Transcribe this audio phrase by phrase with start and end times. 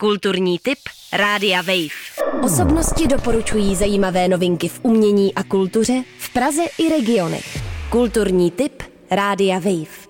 [0.00, 0.78] Kulturní tip
[1.12, 2.42] Rádia Wave.
[2.42, 7.58] Osobnosti doporučují zajímavé novinky v umění a kultuře v Praze i regionech.
[7.90, 10.08] Kulturní tip Rádia Wave.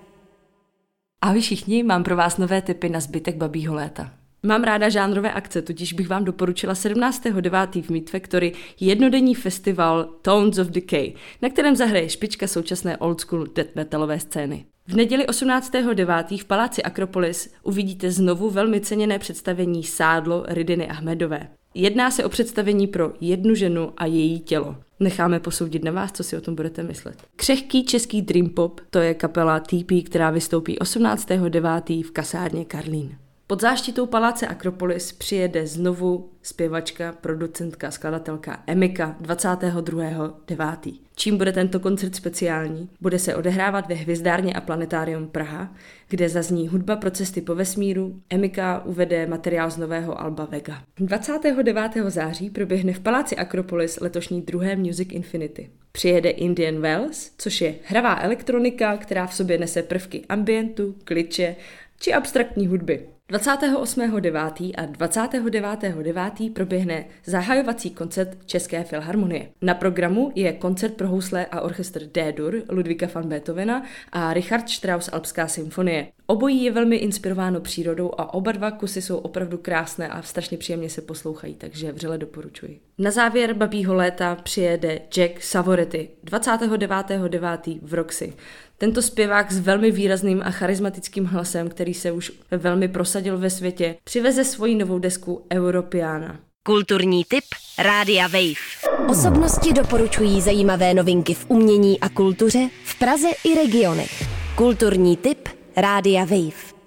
[1.21, 4.18] Ahoj všichni, mám pro vás nové tipy na zbytek babího léta.
[4.43, 7.83] Mám ráda žánrové akce, totiž bych vám doporučila 17.9.
[7.83, 13.47] v Meet Factory jednodenní festival Tones of Decay, na kterém zahraje špička současné old school
[13.55, 14.65] death metalové scény.
[14.87, 16.41] V neděli 18.9.
[16.41, 21.47] v Paláci Akropolis uvidíte znovu velmi ceněné představení Sádlo Ridiny Ahmedové.
[21.73, 24.75] Jedná se o představení pro jednu ženu a její tělo.
[24.99, 27.23] Necháme posoudit na vás, co si o tom budete myslet.
[27.35, 32.03] Křehký český Dream Pop, to je kapela TP, která vystoupí 18.9.
[32.03, 33.17] v kasárně Karlín.
[33.49, 40.93] Pod záštitou paláce Akropolis přijede znovu zpěvačka, producentka, skladatelka Emika 22.9.
[41.15, 42.89] Čím bude tento koncert speciální?
[43.01, 45.75] Bude se odehrávat ve Hvězdárně a Planetárium Praha,
[46.09, 48.21] kde zazní hudba pro cesty po vesmíru.
[48.29, 50.83] Emika uvede materiál z nového Alba Vega.
[50.97, 51.91] 29.
[52.07, 55.69] září proběhne v paláci Akropolis letošní druhé Music Infinity.
[55.91, 61.55] Přijede Indian Wells, což je hravá elektronika, která v sobě nese prvky ambientu, kliče
[61.99, 63.09] či abstraktní hudby.
[63.31, 64.71] 28.9.
[64.77, 66.53] a 29.9.
[66.53, 69.49] proběhne zahajovací koncert České filharmonie.
[69.61, 75.09] Na programu je koncert pro housle a orchestr D-dur Ludvíka van Beethovena a Richard Strauss
[75.13, 76.07] Alpská symfonie.
[76.29, 80.89] Obojí je velmi inspirováno přírodou a oba dva kusy jsou opravdu krásné a strašně příjemně
[80.89, 82.79] se poslouchají, takže vřele doporučuji.
[82.97, 87.79] Na závěr babího léta přijede Jack Savoretti 29.9.
[87.81, 88.33] v Roxy.
[88.77, 93.95] Tento zpěvák s velmi výrazným a charismatickým hlasem, který se už velmi prosadil ve světě,
[94.03, 96.39] přiveze svoji novou desku Europiana.
[96.63, 97.43] Kulturní tip
[97.79, 99.09] Rádia Wave.
[99.09, 104.23] Osobnosti doporučují zajímavé novinky v umění a kultuře v Praze i regionech.
[104.55, 106.78] Kulturní tip Rádia Wave.